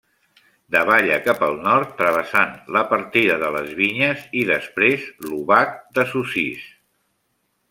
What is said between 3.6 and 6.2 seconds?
Vinyes i després l'Obac de